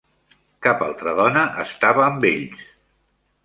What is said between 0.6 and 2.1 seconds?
Cap altra dona estava